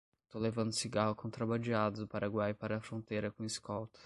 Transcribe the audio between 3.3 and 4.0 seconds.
com escolta